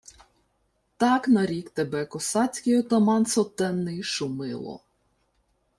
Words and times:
—Так 0.97 1.27
нарік 1.27 1.69
тебе 1.69 2.05
косацький 2.05 2.77
отаман 2.77 3.25
сотенний 3.25 4.03
Шумило... 4.03 4.79